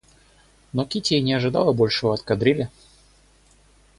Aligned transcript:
Но 0.73 0.83
Кити 0.83 1.13
и 1.13 1.21
не 1.21 1.33
ожидала 1.35 1.73
большего 1.73 2.15
от 2.15 2.23
кадрили. 2.23 2.71